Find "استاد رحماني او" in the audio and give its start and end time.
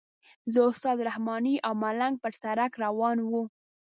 0.71-1.73